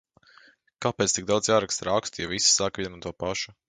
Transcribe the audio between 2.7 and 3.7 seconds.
vienu un to pašu?